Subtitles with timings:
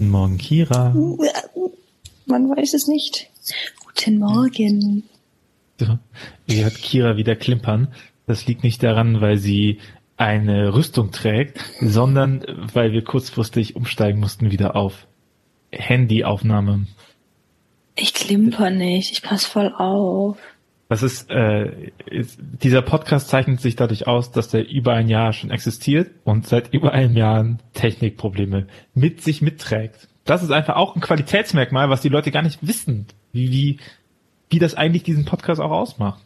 [0.00, 0.94] Guten Morgen, Kira.
[2.24, 3.28] Man weiß es nicht.
[3.84, 5.02] Guten Morgen.
[5.78, 5.98] So,
[6.46, 7.88] ihr hört Kira wieder klimpern.
[8.26, 9.78] Das liegt nicht daran, weil sie
[10.16, 15.06] eine Rüstung trägt, sondern weil wir kurzfristig umsteigen mussten wieder auf
[15.70, 16.86] Handyaufnahme.
[17.94, 20.38] Ich klimper nicht, ich pass voll auf.
[20.90, 25.32] Das ist, äh, ist, dieser Podcast zeichnet sich dadurch aus, dass der über ein Jahr
[25.32, 30.08] schon existiert und seit über einem Jahr Technikprobleme mit sich mitträgt.
[30.24, 33.78] Das ist einfach auch ein Qualitätsmerkmal, was die Leute gar nicht wissen, wie, wie,
[34.48, 36.24] wie das eigentlich diesen Podcast auch ausmacht.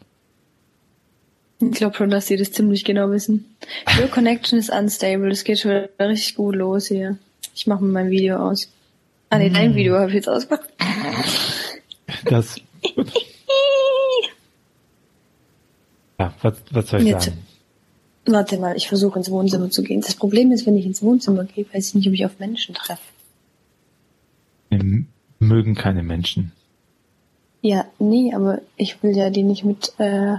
[1.59, 3.45] Ich glaube schon, dass sie das ziemlich genau wissen.
[3.99, 5.29] Your connection is unstable.
[5.29, 7.19] Es geht schon richtig gut los hier.
[7.53, 8.71] Ich mache mal mein Video aus.
[9.29, 9.75] Ah nee, dein hm.
[9.75, 10.67] Video habe ich jetzt ausgemacht.
[12.25, 12.55] Das.
[16.25, 17.37] ja, was, was soll ich jetzt, sagen?
[18.25, 20.01] Warte mal, ich versuche ins Wohnzimmer zu gehen.
[20.01, 22.73] Das Problem ist, wenn ich ins Wohnzimmer gehe, weiß ich nicht, ob ich auf Menschen
[22.73, 23.01] treffe.
[24.69, 25.05] Wir
[25.39, 26.51] mögen keine Menschen.
[27.61, 30.37] Ja, nee, aber ich will ja die nicht mit äh,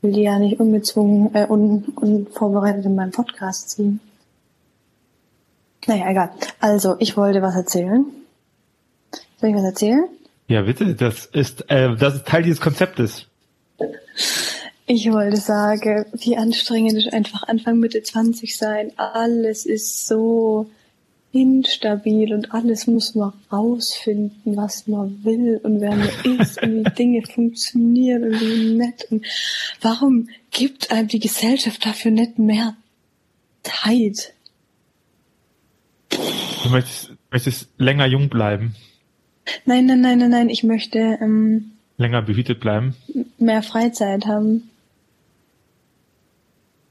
[0.00, 4.00] will die ja nicht ungezwungen, äh, un, unvorbereitet in meinen Podcast ziehen.
[5.86, 6.30] Naja, egal.
[6.60, 8.04] Also, ich wollte was erzählen.
[9.36, 10.08] Soll ich was erzählen?
[10.48, 10.94] Ja, bitte.
[10.94, 13.27] Das ist, äh, das ist Teil dieses Konzeptes.
[14.90, 18.90] Ich wollte sagen, wie anstrengend ist einfach Anfang Mitte 20 sein.
[18.96, 20.70] Alles ist so
[21.30, 26.08] instabil und alles muss man rausfinden, was man will und wer man
[26.40, 29.26] ist und wie Dinge funktionieren und wie nett und
[29.82, 32.74] warum gibt einem die Gesellschaft dafür nicht mehr
[33.62, 34.32] Zeit?
[36.08, 38.74] Du möchtest, möchtest länger jung bleiben?
[39.66, 42.96] Nein, nein, nein, nein, nein, ich möchte ähm, länger behütet bleiben.
[43.36, 44.70] Mehr Freizeit haben.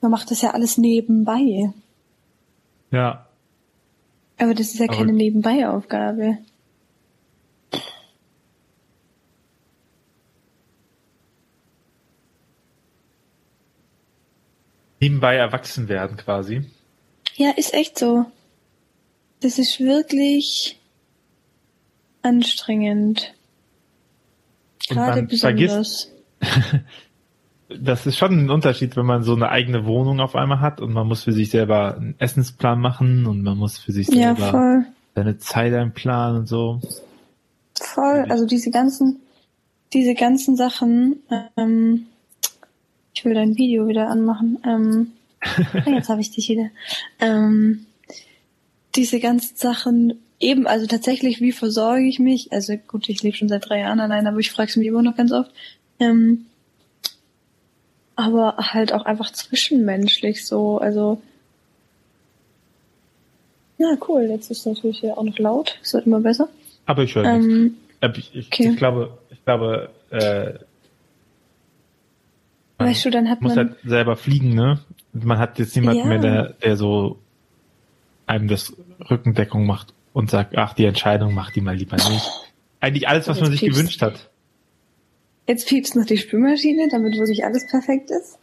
[0.01, 1.73] Man macht das ja alles nebenbei.
[2.91, 3.27] Ja,
[4.37, 6.37] aber das ist ja keine Nebenbei-Aufgabe.
[14.99, 16.65] Nebenbei erwachsen werden quasi.
[17.35, 18.25] Ja, ist echt so.
[19.41, 20.79] Das ist wirklich
[22.23, 23.33] anstrengend.
[24.87, 26.11] Gerade besonders.
[26.39, 26.85] Vergisst,
[27.69, 30.93] das ist schon ein Unterschied, wenn man so eine eigene Wohnung auf einmal hat und
[30.93, 34.85] man muss für sich selber einen Essensplan machen und man muss für sich selber ja,
[35.15, 36.79] seine Zeit einplanen und so.
[37.79, 39.19] Voll, also diese ganzen,
[39.93, 41.17] diese ganzen Sachen,
[41.57, 42.05] ähm,
[43.13, 45.11] ich will dein Video wieder anmachen, ähm,
[45.85, 46.69] jetzt habe ich dich wieder,
[47.19, 47.85] ähm,
[48.95, 53.49] diese ganzen Sachen, eben, also tatsächlich, wie versorge ich mich, also gut, ich lebe schon
[53.49, 55.51] seit drei Jahren allein, aber ich frage es mich immer noch ganz oft,
[55.99, 56.45] ähm,
[58.17, 60.79] aber halt auch einfach zwischenmenschlich so.
[60.79, 61.21] Also
[63.77, 64.23] ja, cool.
[64.23, 65.79] Jetzt ist natürlich hier auch noch laut.
[65.81, 66.49] Es wird immer besser.
[66.85, 68.71] Aber ich höre ähm, ich, ich, okay.
[68.71, 70.53] ich glaube, ich glaube, äh,
[72.79, 74.79] weißt du, dann hat muss man halt selber fliegen, ne?
[75.13, 76.05] Man hat jetzt niemanden ja.
[76.05, 77.19] mehr, der, der so
[78.25, 78.73] einem das
[79.09, 82.31] Rückendeckung macht und sagt, ach, die Entscheidung macht die mal lieber nicht.
[82.79, 83.77] Eigentlich alles, was man sich piepst.
[83.77, 84.29] gewünscht hat.
[85.47, 88.37] Jetzt piepst noch die Spülmaschine, damit wirklich alles perfekt ist.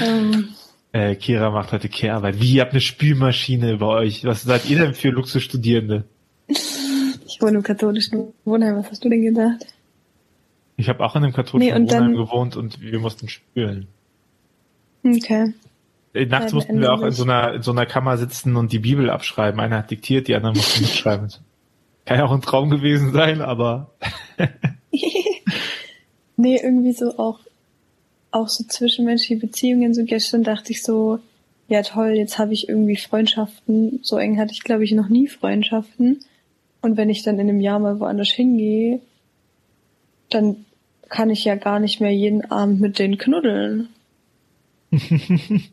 [0.04, 0.48] ähm.
[0.92, 2.40] äh, Kira macht heute Kehrarbeit.
[2.40, 4.24] Wie, ihr habt eine Spülmaschine bei euch?
[4.24, 6.04] Was seid ihr denn für Luxusstudierende?
[6.48, 8.76] Ich wohne im katholischen Wohnheim.
[8.76, 9.64] Was hast du denn gedacht?
[10.76, 13.86] Ich habe auch in einem katholischen nee, Wohnheim gewohnt und wir mussten spülen.
[15.04, 15.54] Okay.
[16.14, 18.72] Äh, nachts ja, mussten wir auch in so, einer, in so einer Kammer sitzen und
[18.72, 19.60] die Bibel abschreiben.
[19.60, 21.28] Einer hat diktiert, die anderen mussten mitschreiben.
[22.06, 23.92] Kann ja auch ein Traum gewesen sein, aber
[26.36, 27.40] Nee, irgendwie so auch,
[28.30, 29.94] auch so zwischenmenschliche Beziehungen.
[29.94, 31.18] So gestern dachte ich so,
[31.68, 34.00] ja toll, jetzt habe ich irgendwie Freundschaften.
[34.02, 36.20] So eng hatte ich, glaube ich, noch nie Freundschaften.
[36.82, 39.00] Und wenn ich dann in einem Jahr mal woanders hingehe,
[40.30, 40.64] dann
[41.08, 43.88] kann ich ja gar nicht mehr jeden Abend mit denen knuddeln.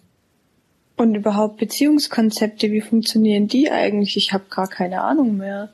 [0.96, 4.16] Und überhaupt Beziehungskonzepte, wie funktionieren die eigentlich?
[4.16, 5.74] Ich habe gar keine Ahnung mehr.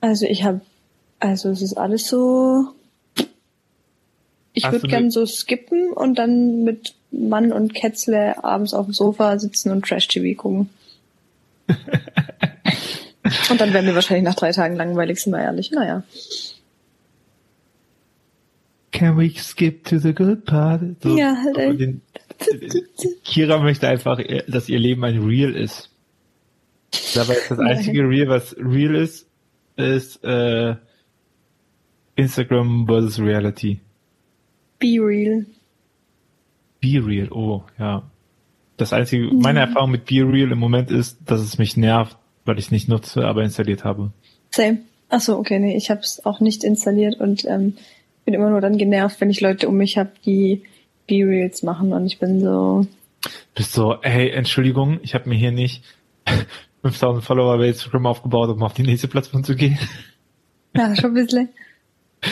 [0.00, 0.60] Also ich habe,
[1.18, 2.68] also es ist alles so
[4.64, 9.38] ich würde gern so skippen und dann mit Mann und Kätzle abends auf dem Sofa
[9.38, 10.70] sitzen und Trash-TV gucken.
[11.68, 15.70] und dann werden wir wahrscheinlich nach drei Tagen langweilig, sind wir ehrlich.
[15.70, 16.02] Naja.
[18.92, 20.82] Can we skip to the good part?
[21.02, 21.80] So, ja, halt.
[21.80, 22.02] Den,
[23.24, 25.90] Kira möchte einfach, dass ihr Leben ein Real ist.
[27.14, 29.28] Dabei ist das einzige Real, was real ist,
[29.76, 30.74] ist äh,
[32.16, 33.80] Instagram versus Reality.
[34.80, 35.46] Be Real.
[36.80, 38.02] Be Real, oh, ja.
[38.76, 39.40] Das einzige, mhm.
[39.40, 42.70] meine Erfahrung mit Be Real im Moment ist, dass es mich nervt, weil ich es
[42.70, 44.10] nicht nutze, aber installiert habe.
[44.50, 44.78] Same.
[45.10, 47.74] Achso, okay, nee, ich habe es auch nicht installiert und ähm,
[48.24, 50.62] bin immer nur dann genervt, wenn ich Leute um mich habe, die
[51.06, 52.86] B-Reels machen und ich bin so.
[53.54, 55.82] Bist so, hey, Entschuldigung, ich habe mir hier nicht
[56.82, 59.78] 5000 Follower bei Instagram aufgebaut, um auf die nächste Plattform zu gehen.
[60.74, 61.48] Ja, schon ein bisschen.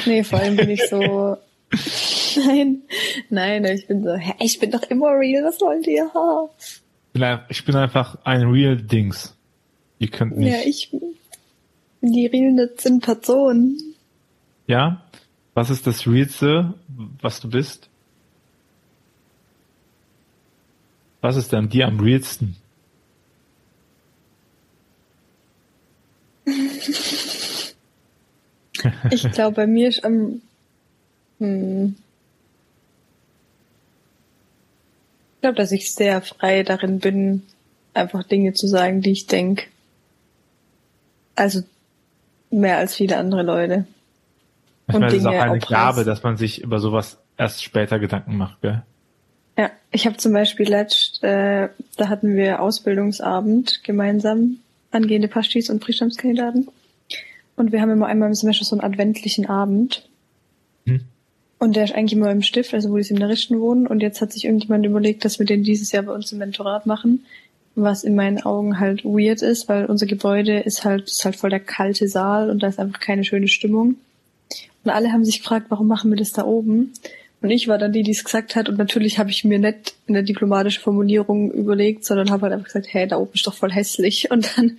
[0.07, 1.37] Nee, vor allem bin ich so,
[2.37, 2.83] nein,
[3.29, 6.11] nein, ich bin so, hä, ich bin doch immer real, was wollt ihr?
[7.49, 9.37] Ich bin einfach ein real Dings.
[9.99, 10.53] Ihr könnt nicht.
[10.53, 13.79] Ja, ich bin die realness in Person.
[14.67, 15.03] Ja?
[15.55, 16.75] Was ist das Realste,
[17.21, 17.89] was du bist?
[21.21, 22.57] Was ist denn dir am realsten?
[29.11, 30.43] ich glaube, bei mir ist am.
[31.39, 31.97] Hm,
[35.35, 37.45] ich glaube, dass ich sehr frei darin bin,
[37.95, 39.67] einfach Dinge zu sagen, die ich denke.
[41.37, 41.63] Also
[42.51, 43.87] mehr als viele andere Leute.
[44.89, 48.37] Ich meine, das ist auch eine Gabe, dass man sich über sowas erst später Gedanken
[48.37, 48.83] macht, gell?
[49.57, 54.59] Ja, ich habe zum Beispiel letzt, äh, da hatten wir Ausbildungsabend gemeinsam,
[54.91, 56.69] angehende Paschis und Prischamskandidaten.
[57.57, 60.09] Und wir haben immer einmal im Semester so einen adventlichen Abend.
[60.87, 61.03] Hm.
[61.59, 63.87] Und der ist eigentlich immer im Stift, also wo die Seminaristen wohnen.
[63.87, 66.87] Und jetzt hat sich irgendjemand überlegt, dass wir den dieses Jahr bei uns im Mentorat
[66.87, 67.25] machen.
[67.75, 71.51] Was in meinen Augen halt weird ist, weil unser Gebäude ist halt, ist halt voll
[71.51, 73.97] der kalte Saal und da ist einfach keine schöne Stimmung.
[74.85, 76.93] Und alle haben sich gefragt, warum machen wir das da oben?
[77.41, 78.69] Und ich war dann die, die es gesagt hat.
[78.69, 82.89] Und natürlich habe ich mir nicht eine diplomatische Formulierung überlegt, sondern habe halt einfach gesagt,
[82.91, 84.31] hey, da oben ist doch voll hässlich.
[84.31, 84.77] Und dann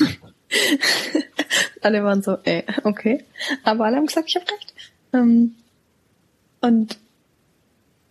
[1.80, 3.24] alle waren so, äh, okay.
[3.64, 4.74] Aber alle haben gesagt, ich habe recht.
[5.14, 5.54] Ähm,
[6.62, 6.98] und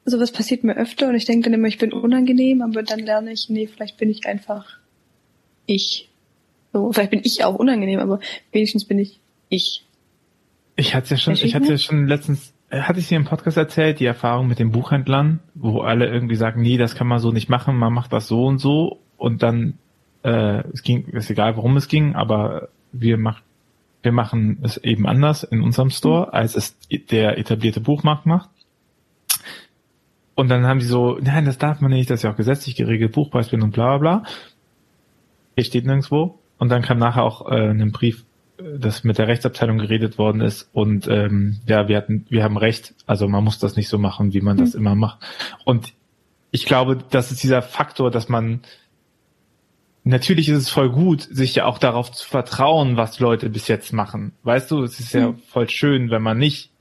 [0.05, 3.31] sowas passiert mir öfter und ich denke dann immer, ich bin unangenehm, aber dann lerne
[3.31, 4.77] ich, nee, vielleicht bin ich einfach
[5.65, 6.09] ich.
[6.73, 8.19] So, vielleicht bin ich auch unangenehm, aber
[8.51, 9.19] wenigstens bin ich
[9.49, 9.85] ich.
[10.75, 13.57] Ich hatte ja schon, ich hatte ja schon letztens, äh, hatte ich dir im Podcast
[13.57, 17.31] erzählt, die Erfahrung mit den Buchhändlern, wo alle irgendwie sagen, nee, das kann man so
[17.31, 19.77] nicht machen, man macht das so und so und dann,
[20.23, 23.43] äh, es ging, ist egal, worum es ging, aber wir machen,
[24.03, 26.33] wir machen es eben anders in unserem Store, mhm.
[26.33, 28.49] als es der etablierte Buchmarkt macht.
[30.35, 32.75] Und dann haben die so, nein, das darf man nicht, das ist ja auch gesetzlich
[32.75, 34.23] geregelt, Buchpreisbindung, bla bla bla.
[35.55, 36.39] Hier steht nirgendwo.
[36.57, 38.23] Und dann kam nachher auch äh, ein Brief,
[38.57, 42.57] äh, dass mit der Rechtsabteilung geredet worden ist und ähm, ja, wir hatten, wir haben
[42.57, 44.61] recht, also man muss das nicht so machen, wie man mhm.
[44.61, 45.19] das immer macht.
[45.65, 45.93] Und
[46.51, 48.61] ich glaube, das ist dieser Faktor, dass man
[50.03, 53.93] natürlich ist es voll gut, sich ja auch darauf zu vertrauen, was Leute bis jetzt
[53.93, 54.33] machen.
[54.43, 55.37] Weißt du, es ist ja mhm.
[55.49, 56.71] voll schön, wenn man nicht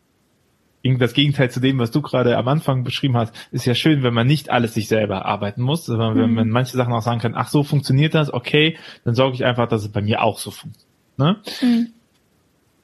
[0.83, 4.15] das Gegenteil zu dem, was du gerade am Anfang beschrieben hast, ist ja schön, wenn
[4.15, 6.37] man nicht alles sich selber arbeiten muss, sondern wenn mhm.
[6.37, 9.69] man manche Sachen auch sagen kann, ach so funktioniert das, okay, dann sorge ich einfach,
[9.69, 10.89] dass es bei mir auch so funktioniert.
[11.19, 11.37] Ne?
[11.61, 11.89] Mhm.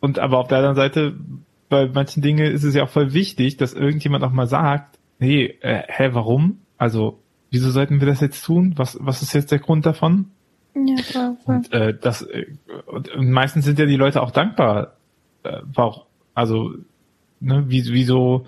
[0.00, 1.17] Und aber auf der anderen Seite,
[1.71, 5.47] bei manchen Dingen ist es ja auch voll wichtig, dass irgendjemand auch mal sagt, nee,
[5.61, 6.61] äh, hä, warum?
[6.77, 7.19] Also,
[7.56, 8.75] wieso sollten wir das jetzt tun?
[8.76, 10.26] Was, was ist jetzt der Grund davon?
[10.75, 11.56] Ja, voll, voll.
[11.56, 12.47] Und äh, das äh,
[12.87, 14.97] und meistens sind ja die Leute auch dankbar,
[15.43, 15.62] äh,
[16.35, 16.75] also
[17.41, 18.44] ne, wie, wieso,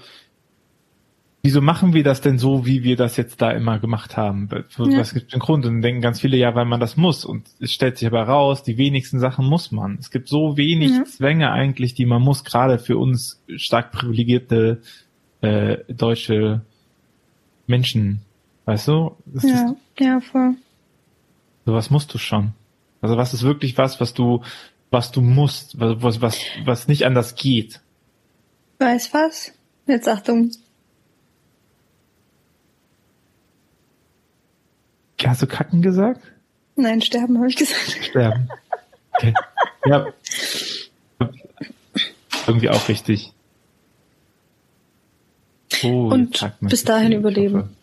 [1.43, 4.51] wieso machen wir das denn so, wie wir das jetzt da immer gemacht haben?
[4.77, 5.19] Was ja.
[5.19, 5.65] gibt den Grund?
[5.65, 7.25] Und dann denken ganz viele, ja, weil man das muss.
[7.25, 9.97] Und es stellt sich aber raus, die wenigsten Sachen muss man.
[9.99, 11.05] Es gibt so wenig ja.
[11.05, 14.83] Zwänge eigentlich, die man muss, gerade für uns stark privilegierte
[15.41, 16.61] äh, deutsche
[17.67, 18.21] Menschen.
[18.69, 19.17] Weißt du?
[19.25, 20.55] Das ja, ist, ja, voll.
[21.65, 22.53] was musst du schon.
[23.01, 24.43] Also was ist wirklich was, was du,
[24.91, 27.81] was du musst, was, was, was nicht anders geht?
[28.79, 29.53] Weiß was?
[29.87, 30.51] Jetzt Achtung.
[35.25, 36.21] Hast du kacken gesagt?
[36.77, 37.97] Nein, sterben habe ich gesagt.
[38.11, 38.51] Sterben.
[39.13, 39.33] Okay.
[39.87, 40.13] Ja.
[42.47, 43.33] Irgendwie auch richtig.
[45.83, 47.78] Oh, Und bis dahin überleben.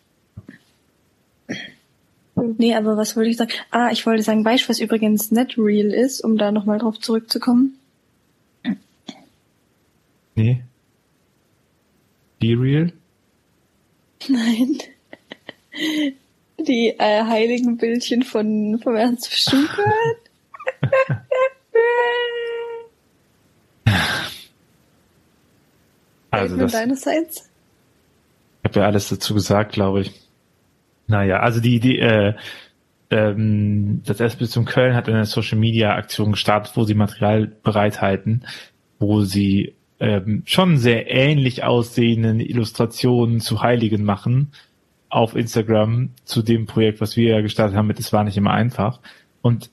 [2.58, 3.52] Nee, aber was wollte ich sagen?
[3.70, 6.98] Ah, ich wollte sagen, weißt du, was übrigens nicht real ist, um da nochmal drauf
[6.98, 7.78] zurückzukommen?
[10.34, 10.62] Nee.
[12.38, 12.92] Be Real?
[14.28, 14.78] Nein.
[16.58, 20.20] Die äh, heiligen Bildchen von vom Ernst Stuttgart.
[26.30, 27.48] also das, deinerseits?
[28.62, 30.25] Ich habe ja alles dazu gesagt, glaube ich.
[31.06, 32.34] Naja, also die, die äh,
[33.10, 38.44] ähm, das Erzbistum Köln hat eine Social Media Aktion gestartet, wo sie Material bereithalten,
[38.98, 44.52] wo sie ähm, schon sehr ähnlich aussehenden Illustrationen zu Heiligen machen
[45.08, 48.50] auf Instagram zu dem Projekt, was wir ja gestartet haben mit Es war nicht immer
[48.52, 49.00] einfach.
[49.42, 49.70] Und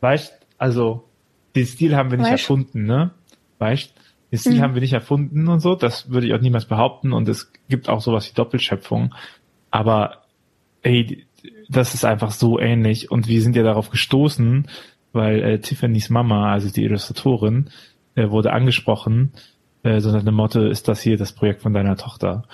[0.00, 1.08] Weißt, also
[1.56, 3.10] den Stil haben wir nicht Weißt- erfunden, ne?
[3.58, 3.94] Weißt,
[4.32, 4.60] den Stil Mhm.
[4.60, 7.88] haben wir nicht erfunden und so, das würde ich auch niemals behaupten und es gibt
[7.88, 9.14] auch sowas wie Doppelschöpfung,
[9.74, 10.22] aber
[10.82, 11.26] ey,
[11.68, 14.68] das ist einfach so ähnlich und wir sind ja darauf gestoßen,
[15.12, 17.70] weil äh, Tiffany's Mama, also die Illustratorin,
[18.14, 19.32] äh, wurde angesprochen,
[19.82, 22.44] äh, so dem Motto, ist das hier das Projekt von deiner Tochter?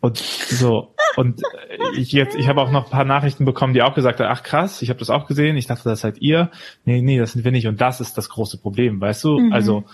[0.00, 3.82] Und so, und äh, ich jetzt, ich habe auch noch ein paar Nachrichten bekommen, die
[3.82, 6.50] auch gesagt haben, ach krass, ich habe das auch gesehen, ich dachte, das seid ihr.
[6.86, 7.66] Nee, nee, das sind wir nicht.
[7.66, 9.38] Und das ist das große Problem, weißt du?
[9.38, 9.52] Mhm.
[9.52, 9.84] Also,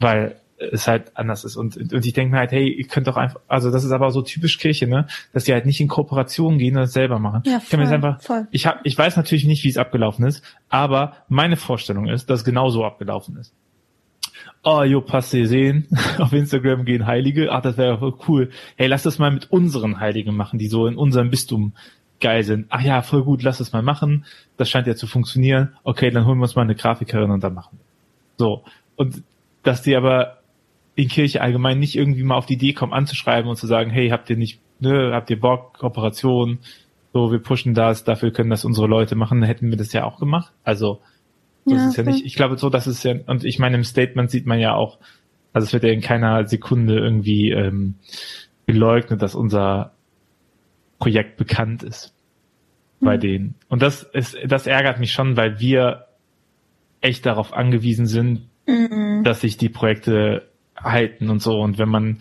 [0.00, 0.36] weil
[0.72, 1.56] es halt anders ist.
[1.56, 4.10] Und, und ich denke mir halt, hey, ihr könnt doch einfach, also das ist aber
[4.10, 5.06] so typisch Kirche, ne?
[5.32, 7.42] Dass die halt nicht in Kooperation gehen und das selber machen.
[7.44, 8.46] Ja, ich kann mir voll, einfach, voll.
[8.50, 12.40] ich hab, ich weiß natürlich nicht, wie es abgelaufen ist, aber meine Vorstellung ist, dass
[12.40, 13.52] es genau so abgelaufen ist.
[14.64, 15.88] Oh, jo, passt ihr sehen,
[16.18, 18.50] auf Instagram gehen Heilige, ach, das wäre voll cool.
[18.76, 21.72] Hey, lass das mal mit unseren Heiligen machen, die so in unserem Bistum
[22.20, 22.66] geil sind.
[22.68, 24.24] Ach ja, voll gut, lass das mal machen.
[24.56, 25.74] Das scheint ja zu funktionieren.
[25.82, 27.84] Okay, dann holen wir uns mal eine Grafikerin und dann machen wir.
[28.38, 28.64] So.
[28.96, 29.22] Und
[29.62, 30.38] dass die aber
[30.94, 34.10] in Kirche allgemein nicht irgendwie mal auf die Idee kommen, anzuschreiben und zu sagen, hey,
[34.10, 36.58] habt ihr nicht, ne, habt ihr Bock, Kooperation,
[37.12, 40.04] so, wir pushen das, dafür können das unsere Leute machen, dann hätten wir das ja
[40.04, 40.52] auch gemacht.
[40.64, 41.00] Also,
[41.68, 43.84] das Ja, ist ja nicht, ich glaube so, das ist ja, und ich meine, im
[43.84, 44.98] Statement sieht man ja auch,
[45.52, 47.94] also es wird ja in keiner Sekunde irgendwie ähm,
[48.66, 49.92] geleugnet, dass unser
[50.98, 52.14] Projekt bekannt ist
[53.00, 53.20] bei Mhm.
[53.20, 53.54] denen.
[53.68, 56.06] Und das ist, das ärgert mich schon, weil wir
[57.00, 59.24] echt darauf angewiesen sind, Mhm.
[59.24, 60.48] dass sich die Projekte
[60.82, 61.60] halten und so.
[61.60, 62.18] Und wenn man,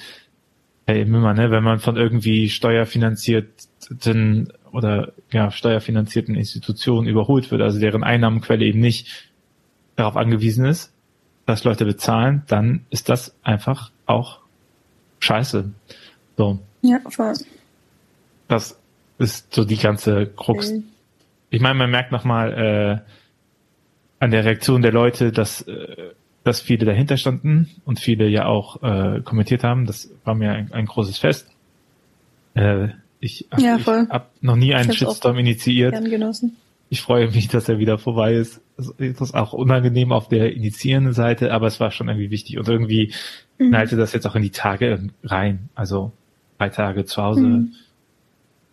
[0.88, 7.80] hey, immer, ne, wenn man von irgendwie steuerfinanzierten oder ja, steuerfinanzierten Institutionen überholt wird, also
[7.80, 9.30] deren Einnahmenquelle eben nicht
[9.96, 10.94] darauf angewiesen ist,
[11.46, 14.40] dass Leute bezahlen, dann ist das einfach auch
[15.20, 15.72] scheiße.
[16.38, 17.34] So, Ja, voll.
[18.48, 18.80] das
[19.18, 20.72] ist so die ganze Krux.
[20.72, 20.84] Mhm.
[21.50, 26.12] Ich meine, man merkt nochmal äh, an der Reaktion der Leute, dass, äh,
[26.44, 29.86] dass viele dahinter standen und viele ja auch äh, kommentiert haben.
[29.86, 31.48] Das war mir ein, ein großes Fest.
[32.56, 33.78] Äh, ich hab, Ja,
[34.10, 35.94] hab noch nie einen Shitstorm initiiert.
[36.90, 38.60] Ich freue mich, dass er wieder vorbei ist.
[38.78, 42.68] Es ist auch unangenehm auf der initiierenden Seite, aber es war schon irgendwie wichtig und
[42.68, 43.14] irgendwie
[43.60, 43.70] Mhm.
[43.70, 45.70] knallte das jetzt auch in die Tage rein.
[45.76, 46.12] Also
[46.58, 47.74] drei Tage zu Hause Mhm.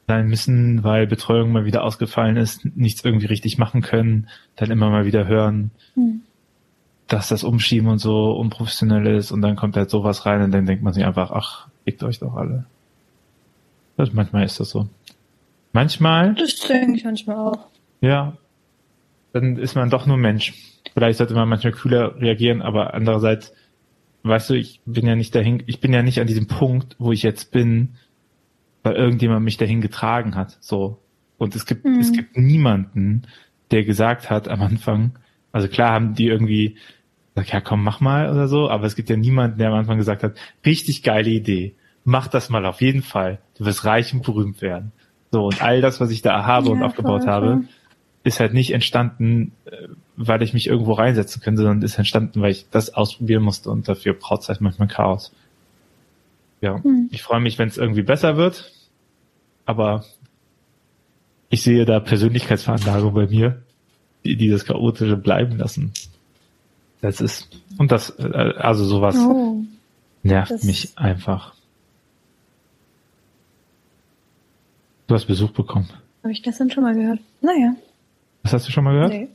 [0.09, 4.89] sein müssen, weil Betreuung mal wieder ausgefallen ist, nichts irgendwie richtig machen können, dann immer
[4.91, 6.23] mal wieder hören, Mhm.
[7.09, 10.67] Dass das Umschieben und so unprofessionell ist und dann kommt halt sowas rein und dann
[10.67, 12.67] denkt man sich einfach, ach, fickt euch doch alle.
[13.97, 14.89] Das, manchmal ist das so.
[15.73, 17.67] Manchmal, Das denke ich manchmal auch.
[18.01, 18.37] ja,
[19.33, 20.55] dann ist man doch nur Mensch.
[20.95, 23.53] Vielleicht sollte man manchmal kühler reagieren, aber andererseits,
[24.23, 27.13] weißt du, ich bin ja nicht dahin, ich bin ja nicht an diesem Punkt, wo
[27.13, 27.91] ich jetzt bin,
[28.83, 30.99] weil irgendjemand mich dahin getragen hat, so.
[31.37, 32.01] Und es gibt, Mhm.
[32.01, 33.23] es gibt niemanden,
[33.71, 35.19] der gesagt hat am Anfang,
[35.53, 36.77] also klar haben die irgendwie
[37.35, 39.99] gesagt, ja komm, mach mal oder so, aber es gibt ja niemanden, der am Anfang
[39.99, 44.23] gesagt hat, richtig geile Idee, mach das mal auf jeden Fall, du wirst reich und
[44.23, 44.93] berühmt werden.
[45.31, 47.65] So, und all das, was ich da habe und Ja, aufgebaut voll, habe,
[48.25, 52.51] ist halt nicht entstanden, äh, weil ich mich irgendwo reinsetzen könnte, sondern ist entstanden, weil
[52.51, 55.33] ich das ausprobieren musste und dafür braucht es halt manchmal Chaos.
[56.61, 57.09] Ja, Hm.
[57.11, 58.73] ich freue mich, wenn es irgendwie besser wird,
[59.67, 60.05] aber
[61.51, 63.63] ich sehe da Persönlichkeitsveranlagung bei mir,
[64.25, 65.93] die, die das Chaotische bleiben lassen.
[67.01, 69.63] Das ist, und das, äh, also sowas Oh.
[70.23, 71.55] nervt mich einfach.
[75.07, 75.89] Du hast Besuch bekommen.
[76.23, 77.21] Habe ich gestern schon mal gehört.
[77.41, 77.75] Naja.
[78.43, 79.11] Was hast du schon mal gehört?
[79.11, 79.29] Nee.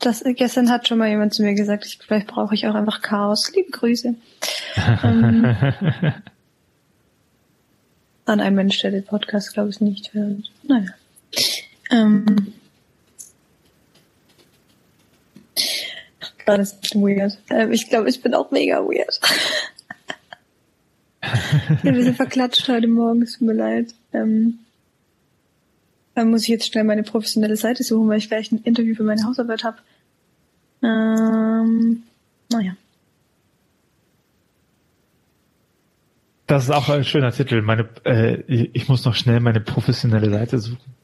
[0.00, 3.00] Das, gestern hat schon mal jemand zu mir gesagt, ich, vielleicht brauche ich auch einfach
[3.00, 3.50] Chaos.
[3.54, 4.14] Liebe Grüße.
[5.02, 5.44] ähm,
[8.26, 10.50] an einen Mensch, der den Podcast, glaube ich, nicht hört.
[10.64, 10.90] Naja.
[11.90, 12.52] Ähm,
[16.46, 17.38] Gerade ist ein bisschen weird.
[17.50, 19.20] Ähm, ich glaube, ich bin auch mega weird.
[21.20, 23.92] ich bin ein bisschen verklatscht heute Morgen, es tut mir leid.
[24.12, 24.60] Ähm,
[26.14, 29.02] dann muss ich jetzt schnell meine professionelle Seite suchen, weil ich gleich ein Interview für
[29.02, 29.78] meine Hausarbeit habe.
[30.82, 32.04] Ähm,
[32.50, 32.76] naja.
[36.46, 37.60] Das ist auch ein schöner Titel.
[37.60, 40.94] Meine, äh, ich muss noch schnell meine professionelle Seite suchen.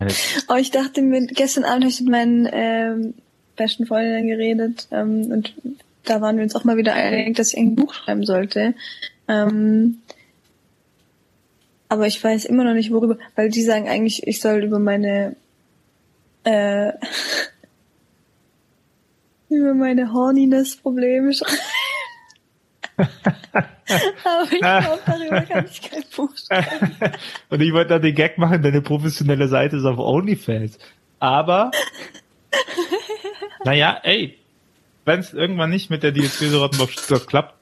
[0.48, 3.14] Oh, ich dachte mir, gestern Abend habe ich mit meinen ähm,
[3.56, 5.54] besten Freundinnen geredet ähm, und
[6.04, 8.74] da waren wir uns auch mal wieder einig, dass ich ein Buch schreiben sollte.
[9.28, 10.00] Ähm,
[11.88, 15.36] aber ich weiß immer noch nicht worüber, weil die sagen eigentlich, ich soll über meine
[16.44, 16.92] äh,
[19.50, 21.58] über meine Horniness-Probleme schreiben.
[24.24, 26.96] Aber ich glaube, darüber kann ich kein Buch schreiben.
[27.48, 30.78] Und ich wollte da den Gag machen, deine professionelle Seite ist auf OnlyFans.
[31.18, 31.70] Aber,
[33.64, 34.38] naja, ey,
[35.04, 36.90] wenn es irgendwann nicht mit der DSG Rottenburg
[37.26, 37.54] klappt,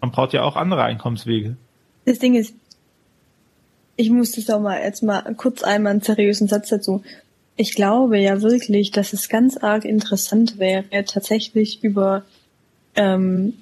[0.00, 1.56] man braucht ja auch andere Einkommenswege.
[2.04, 2.54] Das Ding ist,
[3.96, 7.02] ich muss das auch mal jetzt mal kurz einmal einen seriösen Satz dazu.
[7.56, 12.22] Ich glaube ja wirklich, dass es ganz arg interessant wäre, tatsächlich über,
[12.96, 13.54] ähm,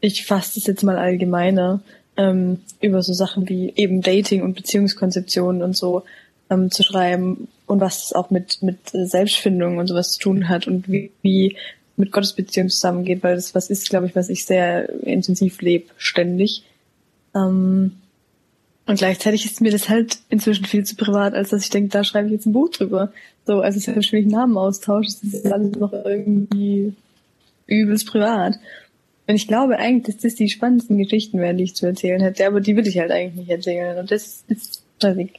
[0.00, 1.80] ich fasse das jetzt mal allgemeiner,
[2.16, 6.04] ähm, über so Sachen wie eben Dating und Beziehungskonzeptionen und so
[6.50, 10.66] ähm, zu schreiben und was es auch mit, mit Selbstfindung und sowas zu tun hat
[10.66, 11.56] und wie, wie
[11.96, 16.62] mit Gottesbeziehung zusammengeht, weil das was ist, glaube ich, was ich sehr intensiv lebe, ständig.
[17.34, 17.92] Ähm,
[18.86, 22.04] und gleichzeitig ist mir das halt inzwischen viel zu privat, als dass ich denke, da
[22.04, 23.12] schreibe ich jetzt ein Buch drüber.
[23.46, 26.94] So, also selbst wenn ich Namen austausche, ist das alles noch irgendwie
[27.66, 28.56] übelst privat.
[29.26, 32.46] Und ich glaube eigentlich, dass das die spannendsten Geschichten wären, die ich zu erzählen hätte,
[32.46, 33.98] aber die will ich halt eigentlich nicht erzählen.
[33.98, 35.32] Und das ist tragisch.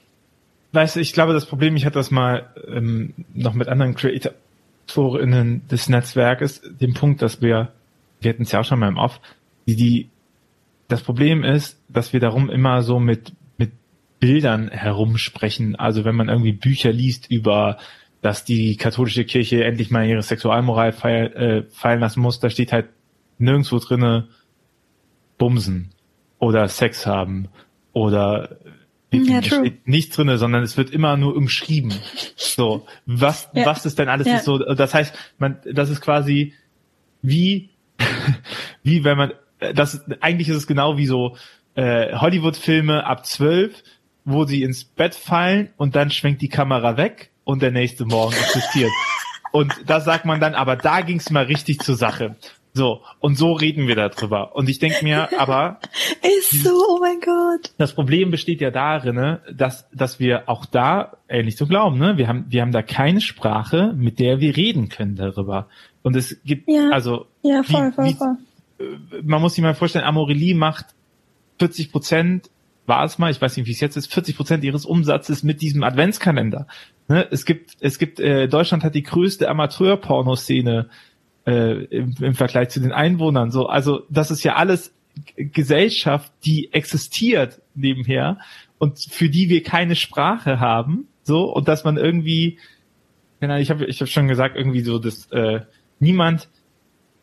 [0.74, 5.68] Weißt du, ich glaube, das Problem, ich hatte das mal ähm, noch mit anderen KreatorInnen
[5.70, 7.72] des Netzwerkes, den Punkt, dass wir,
[8.20, 9.22] wir hatten es ja auch schon mal im Off,
[9.66, 10.10] die, die
[10.90, 13.72] das Problem ist, dass wir darum immer so mit, mit
[14.20, 15.76] Bildern herumsprechen.
[15.76, 17.78] Also wenn man irgendwie Bücher liest über,
[18.22, 22.72] dass die katholische Kirche endlich mal ihre Sexualmoral feil, äh, fallen lassen muss, da steht
[22.72, 22.88] halt
[23.38, 24.28] nirgendwo drinne
[25.38, 25.92] Bumsen
[26.40, 27.50] oder Sex haben
[27.94, 28.58] oder
[29.12, 31.94] ja, steht nichts drinne, sondern es wird immer nur umschrieben.
[32.36, 33.66] So, was, ja.
[33.66, 34.40] was ist denn alles ja.
[34.40, 34.58] so?
[34.58, 36.54] Das heißt, man, das ist quasi
[37.22, 37.70] wie,
[38.84, 41.38] wie wenn man äh, das eigentlich ist es genau wie so
[41.76, 43.84] äh, Hollywood-Filme ab zwölf,
[44.26, 48.34] wo sie ins Bett fallen und dann schwenkt die Kamera weg und der nächste Morgen
[48.34, 48.92] existiert.
[49.54, 52.36] und da sagt man dann, aber da ging's mal richtig zur Sache.
[52.74, 54.56] So, und so reden wir darüber.
[54.56, 55.80] Und ich denke mir, aber.
[56.22, 57.72] Ist so, oh mein Gott.
[57.78, 62.18] Das Problem besteht ja darin, ne, dass, dass wir auch da, ähnlich zu glauben, ne,
[62.18, 65.68] wir haben, wir haben da keine Sprache, mit der wir reden können darüber.
[66.04, 66.90] Und es gibt, ja.
[66.92, 67.26] also.
[67.42, 68.38] Ja, voll, wie, voll, voll
[69.24, 70.86] man muss sich mal vorstellen, Amorelie macht
[71.60, 72.50] 40 Prozent,
[72.88, 75.62] war es mal, ich weiß nicht, wie es jetzt ist, 40 Prozent ihres Umsatzes mit
[75.62, 76.68] diesem Adventskalender.
[77.08, 77.28] Ne?
[77.30, 80.90] Es gibt, es gibt, äh, Deutschland hat die größte Amateur-Pornoszene
[81.46, 83.52] äh, im, im Vergleich zu den Einwohnern.
[83.52, 84.94] So, also das ist ja alles
[85.36, 88.40] Gesellschaft, die existiert nebenher
[88.78, 91.08] und für die wir keine Sprache haben.
[91.24, 92.58] So und dass man irgendwie,
[93.42, 95.62] ich habe, ich habe schon gesagt, irgendwie so, dass äh,
[96.00, 96.50] niemand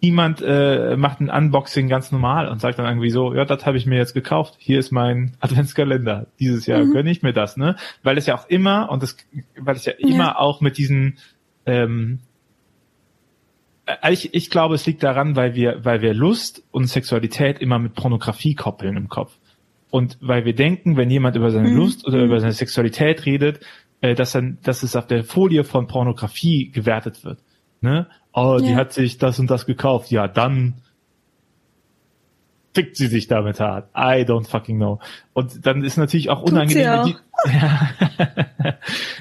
[0.04, 3.78] niemand äh, macht ein Unboxing ganz normal und sagt dann irgendwie so, ja, das habe
[3.78, 4.54] ich mir jetzt gekauft.
[4.58, 6.26] Hier ist mein Adventskalender.
[6.38, 6.92] Dieses Jahr mhm.
[6.92, 7.76] gönne ich mir das, ne?
[8.02, 9.16] Weil es ja auch immer und das,
[9.58, 10.08] weil es ja, ja.
[10.08, 11.18] immer auch mit diesen
[11.64, 12.20] ähm,
[13.86, 17.78] äh, ich, ich glaube, es liegt daran, weil wir, weil wir Lust und Sexualität immer
[17.78, 19.38] mit Pornografie koppeln im Kopf.
[19.90, 21.76] Und weil wir denken, wenn jemand über seine mhm.
[21.76, 23.60] Lust oder über seine Sexualität redet,
[24.00, 27.38] äh, dass dann, dass es auf der Folie von Pornografie gewertet wird.
[27.80, 28.06] Ne?
[28.34, 30.10] Oh, die hat sich das und das gekauft.
[30.10, 30.74] Ja, dann
[32.74, 33.88] fickt sie sich damit hart.
[33.96, 34.98] I don't fucking know.
[35.32, 37.06] Und dann ist natürlich auch unangenehm, auch.
[37.06, 37.16] Die,
[37.52, 37.90] ja,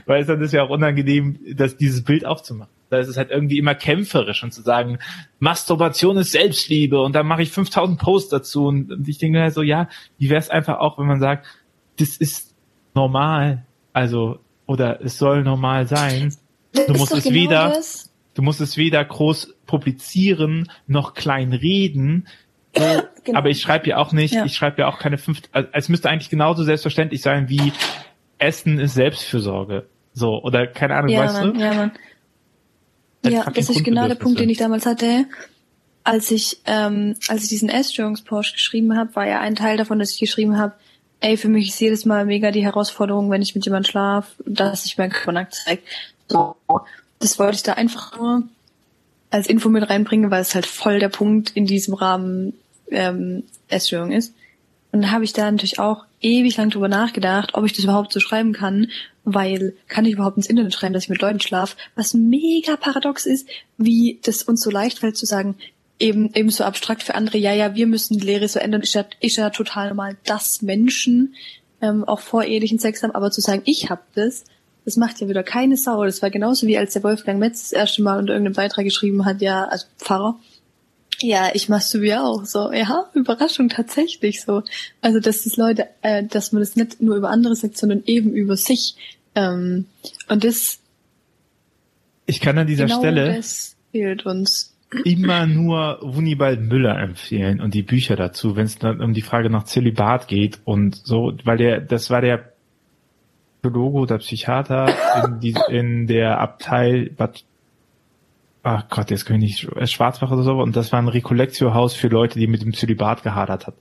[0.06, 2.72] weil es dann ist ja auch unangenehm, dass dieses Bild aufzumachen.
[2.90, 5.00] Da ist es halt irgendwie immer kämpferisch und zu sagen,
[5.40, 9.62] Masturbation ist Selbstliebe und dann mache ich 5000 Posts dazu und, ich denke halt so,
[9.62, 11.46] ja, wie wäre es einfach auch, wenn man sagt,
[11.98, 12.56] das ist
[12.94, 16.34] normal, also oder es soll normal sein.
[16.88, 22.28] Du musst es genau weder das Du musst es weder groß publizieren noch klein reden.
[22.76, 23.38] So, genau.
[23.38, 24.46] Aber ich schreibe ja auch nicht, ja.
[24.46, 27.72] ich schreibe ja auch keine fünf, also es müsste eigentlich genauso selbstverständlich sein wie
[28.40, 29.88] Essen ist Selbstfürsorge.
[30.14, 31.60] So, oder keine Ahnung, ja, weißt Mann, du?
[31.60, 31.92] Ja, Mann.
[33.26, 35.26] Ja, das ist genau der Punkt, den ich damals hatte.
[36.04, 40.12] Als ich, ähm, als ich diesen Essstörungsporsch geschrieben habe, war ja ein Teil davon, dass
[40.12, 40.74] ich geschrieben habe,
[41.22, 44.86] ey, für mich ist jedes Mal mega die Herausforderung, wenn ich mit jemandem schlaf, dass
[44.86, 45.84] ich meinen Kontakt zeige.
[46.28, 46.56] So
[47.24, 48.44] das wollte ich da einfach nur
[49.30, 52.54] als Info mit reinbringen, weil es halt voll der Punkt in diesem Rahmen
[52.92, 54.34] ähm, Essstörung ist.
[54.92, 58.14] Und da habe ich da natürlich auch ewig lang drüber nachgedacht, ob ich das überhaupt
[58.14, 58.92] so schreiben kann,
[59.24, 63.26] weil kann ich überhaupt ins Internet schreiben, dass ich mit Leuten schlaf, was mega paradox
[63.26, 65.56] ist, wie das uns so leicht fällt zu sagen,
[66.00, 68.94] eben eben so abstrakt für andere, ja, ja, wir müssen die Lehre so ändern, ist
[68.94, 71.34] ja, ist ja total normal, dass Menschen
[71.82, 74.44] ähm, auch vor ehelichen Sex haben, aber zu sagen, ich hab das,
[74.86, 76.04] das macht ja wieder keine Sau.
[76.04, 79.26] Das war genauso wie als der Wolfgang Metz das erste Mal unter irgendeinem Beitrag geschrieben
[79.26, 80.38] hat, ja, also Pfarrer,
[81.22, 82.72] ja, ich masturbiere auch so.
[82.72, 84.64] Ja, Überraschung tatsächlich so.
[85.02, 88.34] Also dass das Leute, äh, dass man das nicht nur über andere sagt, sondern eben
[88.34, 88.96] über sich.
[89.36, 89.86] Ähm,
[90.28, 90.80] und das
[92.26, 94.76] ich kann an dieser genau Stelle das fehlt uns.
[95.06, 99.50] immer nur Wunibald Müller empfehlen und die Bücher dazu, wenn es dann um die Frage
[99.50, 102.53] nach Zölibat geht und so, weil der, das war der
[103.64, 104.94] Psychologe oder Psychiater
[105.26, 107.46] in, die, in der Abteil Bad,
[108.62, 112.10] ach Gott, jetzt kann ich nicht, Schwarzbach oder so, und das war ein Recollectio-Haus für
[112.10, 113.76] Leute, die mit dem Zölibat gehadert hat.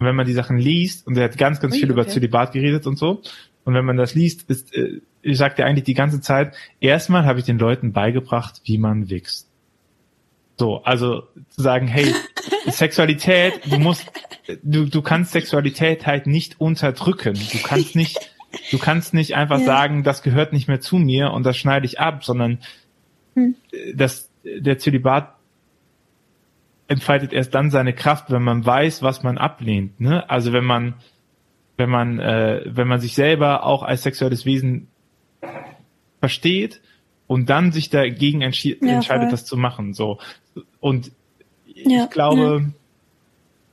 [0.00, 2.10] Und wenn man die Sachen liest, und er hat ganz, ganz Ui, viel über okay.
[2.10, 3.22] Zölibat geredet und so,
[3.64, 7.38] und wenn man das liest, ist, äh, ich sagte eigentlich die ganze Zeit, erstmal habe
[7.38, 9.48] ich den Leuten beigebracht, wie man wächst.
[10.58, 12.12] So, also zu sagen, hey,
[12.66, 14.10] Sexualität, du musst,
[14.62, 17.34] du, du kannst Sexualität halt nicht unterdrücken.
[17.34, 18.18] Du kannst nicht,
[18.70, 19.64] du kannst nicht einfach Ja.
[19.66, 22.58] sagen, das gehört nicht mehr zu mir und das schneide ich ab, sondern
[23.34, 23.54] Hm.
[23.94, 25.34] das, der Zölibat
[26.88, 30.00] entfaltet erst dann seine Kraft, wenn man weiß, was man ablehnt.
[30.00, 30.28] Ne?
[30.28, 30.94] Also wenn man,
[31.76, 34.88] wenn man, äh, wenn man sich selber auch als sexuelles Wesen
[36.18, 36.80] versteht
[37.28, 39.30] und dann sich dagegen entschi- Ja, entscheidet, voll.
[39.30, 39.94] das zu machen.
[39.94, 40.18] So
[40.80, 41.12] und
[41.66, 42.72] Ja, ich glaube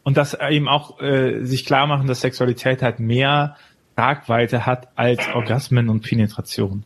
[0.04, 3.58] und das eben auch äh, sich klar machen, dass Sexualität halt mehr
[3.98, 6.84] Tragweite hat als Orgasmen und Penetration.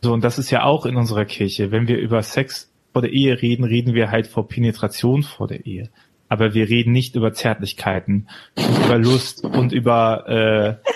[0.00, 3.12] So und das ist ja auch in unserer Kirche, wenn wir über Sex vor der
[3.12, 5.90] Ehe reden, reden wir halt vor Penetration vor der Ehe.
[6.28, 10.88] Aber wir reden nicht über Zärtlichkeiten und über Lust und über äh,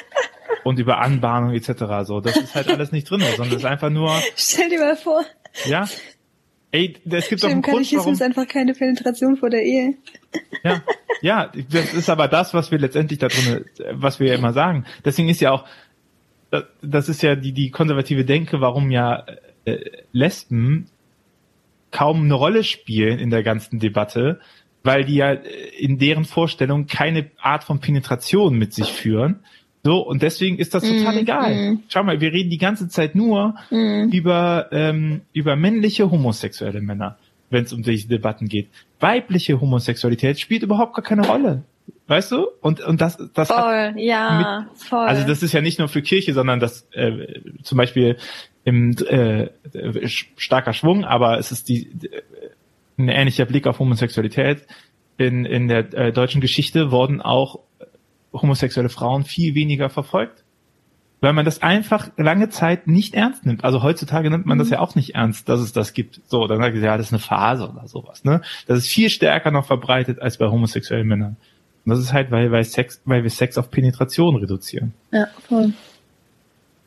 [0.64, 2.06] und über Anbahnung etc.
[2.06, 4.96] So, das ist halt alles nicht drin, sondern es ist einfach nur, Stell dir mal
[4.96, 5.24] vor,
[5.66, 5.88] ja,
[6.70, 9.94] ey, es gibt doch im einen Grund, warum, einfach keine Penetration vor der Ehe.
[10.62, 10.80] ja,
[11.22, 14.84] ja, das ist aber das, was wir letztendlich da drin, was wir ja immer sagen.
[15.04, 15.64] Deswegen ist ja auch,
[16.82, 19.24] das- ist ja die, die konservative Denke, warum ja
[19.64, 19.78] äh,
[20.12, 20.88] Lesben
[21.90, 24.40] kaum eine Rolle spielen in der ganzen Debatte,
[24.82, 25.46] weil die ja äh,
[25.78, 29.40] in deren Vorstellung keine Art von Penetration mit sich führen.
[29.84, 31.54] So, und deswegen ist das total Mm, egal.
[31.54, 31.82] mm.
[31.88, 34.10] Schau mal, wir reden die ganze Zeit nur Mhm.
[34.12, 37.18] über, ähm, über männliche homosexuelle Männer,
[37.52, 38.68] wenn es um diese Debatten geht.
[38.98, 41.64] Weibliche Homosexualität spielt überhaupt gar keine Rolle.
[42.06, 42.48] Weißt du?
[42.60, 45.06] Und, und das, das Voll, ja, voll.
[45.06, 48.16] also das ist ja nicht nur für Kirche, sondern das äh, zum Beispiel
[48.64, 49.48] im äh,
[50.36, 52.22] starker Schwung, aber es ist die äh,
[52.98, 54.66] ein ähnlicher Blick auf Homosexualität.
[55.16, 57.60] In, in der äh, deutschen Geschichte wurden auch
[58.32, 60.41] homosexuelle Frauen viel weniger verfolgt,
[61.22, 63.64] weil man das einfach lange Zeit nicht ernst nimmt.
[63.64, 66.20] Also heutzutage nimmt man das ja auch nicht ernst, dass es das gibt.
[66.26, 68.24] So, dann sagt man, ja, das ist eine Phase oder sowas.
[68.24, 68.42] Ne?
[68.66, 71.36] Das ist viel stärker noch verbreitet als bei homosexuellen Männern.
[71.84, 75.72] Und das ist halt, weil, weil Sex, weil wir Sex auf Penetration reduzieren ja, voll.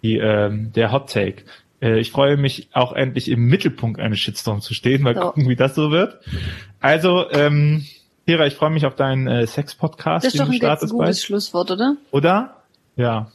[0.04, 1.44] die, ähm, der Hot Take.
[1.82, 5.02] Äh, ich freue mich auch endlich im Mittelpunkt eines Shitstorms zu stehen.
[5.02, 5.22] Mal So.
[5.22, 6.20] gucken, wie das so wird.
[6.82, 7.86] Also, ähm,
[8.28, 11.18] Hera, ich freue mich auf deinen äh, Sex-Podcast, Das ist doch ein ganz gutes bald.
[11.18, 11.96] Schlusswort, oder?
[12.12, 12.56] Oder?
[12.98, 13.32] Ja.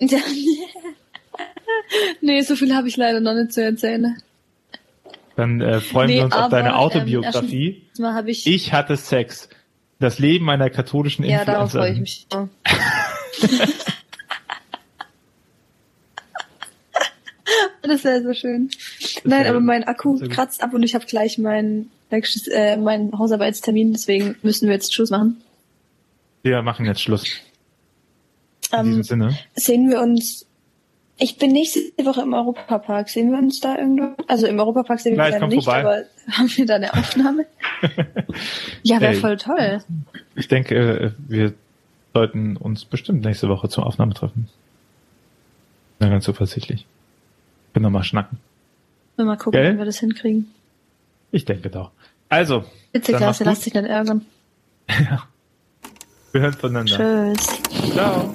[0.00, 0.18] Ja.
[2.20, 4.16] nee, so viel habe ich leider noch nicht zu erzählen.
[5.36, 7.82] Dann äh, freuen Nee, wir uns auf aber, deine ähm, Autobiografie.
[8.00, 8.46] Habe ich.
[8.46, 9.48] ich hatte Sex.
[9.98, 12.50] Das Leben einer katholischen ja, darauf freue ich Influencerin.
[12.64, 13.70] mich.
[17.82, 18.70] das wäre so schön.
[19.24, 23.92] Nein, wär- aber mein Akku kratzt ab und ich habe gleich meinen äh, meinen Hausarbeitstermin,
[23.92, 25.40] deswegen müssen wir jetzt Schluss machen.
[26.42, 27.24] Wir machen jetzt Schluss.
[28.74, 29.38] In Ähm, diesem Sinne.
[29.54, 30.46] sehen wir uns.
[31.16, 33.08] Ich bin nächste Woche im Europapark.
[33.08, 34.20] Sehen wir uns da irgendwo?
[34.26, 35.80] Also im Europapark sehen wir uns komm nicht, vorbei.
[35.80, 37.46] aber haben wir da eine Aufnahme?
[38.82, 39.78] ja, wäre voll toll.
[40.34, 41.54] Ich denke, wir
[42.12, 44.48] sollten uns bestimmt nächste Woche zur Aufnahme treffen.
[46.00, 46.86] Na, ganz zuversichtlich.
[47.72, 48.38] Können wir mal schnacken.
[49.16, 49.74] Mal, mal gucken, Gell?
[49.74, 50.52] wie wir das hinkriegen.
[51.30, 51.90] Ich denke doch.
[52.28, 54.26] Also, Bitte, Dann Klasse, mach's lass dich nicht ärgern.
[56.32, 57.34] wir hören voneinander.
[57.36, 57.92] Tschüss.
[57.92, 58.34] Ciao.